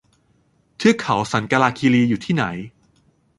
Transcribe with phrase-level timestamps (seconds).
[0.77, 2.43] เทือกเขาสันกาลาคีรี อยู่ที่ไหน